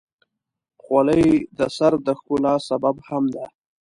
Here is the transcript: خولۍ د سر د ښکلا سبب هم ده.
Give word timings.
خولۍ 0.81 1.27
د 1.57 1.59
سر 1.77 1.93
د 2.05 2.09
ښکلا 2.19 2.53
سبب 2.69 2.95
هم 3.07 3.23
ده. 3.35 3.45